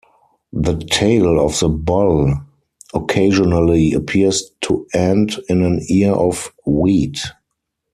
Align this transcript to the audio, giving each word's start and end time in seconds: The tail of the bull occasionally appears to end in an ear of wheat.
The 0.53 0.77
tail 0.79 1.39
of 1.39 1.59
the 1.59 1.69
bull 1.69 2.33
occasionally 2.95 3.93
appears 3.93 4.49
to 4.61 4.87
end 4.95 5.39
in 5.47 5.61
an 5.61 5.79
ear 5.89 6.11
of 6.13 6.51
wheat. 6.65 7.19